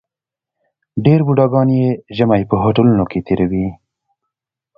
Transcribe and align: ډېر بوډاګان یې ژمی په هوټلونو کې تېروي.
ډېر 1.05 1.19
بوډاګان 1.25 1.67
یې 1.79 1.89
ژمی 2.17 2.43
په 2.49 2.55
هوټلونو 2.63 3.03
کې 3.11 3.19
تېروي. 3.27 3.67